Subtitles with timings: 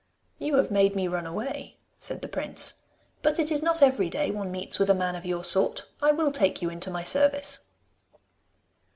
[0.39, 2.81] 'You have made me run away,' said the prince.
[3.21, 5.85] 'But it is not every day one meets with a man of your sort.
[6.01, 7.69] I will take you into my service.